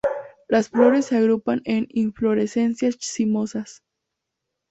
Las 0.47 0.69
flores 0.69 1.05
se 1.05 1.15
agrupan 1.17 1.61
en 1.63 1.85
inflorescencias 1.91 2.97
cimosas. 2.99 3.83